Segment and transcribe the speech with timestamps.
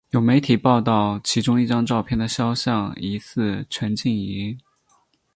[0.09, 4.57] 有媒体报道其中一张照片的肖像疑似陈静仪。